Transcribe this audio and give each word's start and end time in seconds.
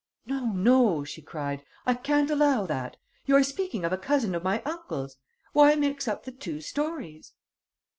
"No, 0.25 0.45
no!" 0.47 1.03
she 1.03 1.21
cried. 1.21 1.63
"I 1.85 1.93
can't 1.93 2.31
allow 2.31 2.65
that!... 2.65 2.97
You 3.27 3.35
are 3.35 3.43
speaking 3.43 3.85
of 3.85 3.93
a 3.93 3.99
cousin 3.99 4.33
of 4.33 4.41
my 4.41 4.63
uncle's? 4.63 5.17
Why 5.53 5.75
mix 5.75 6.07
up 6.07 6.23
the 6.23 6.31
two 6.31 6.59
stories?" 6.59 7.33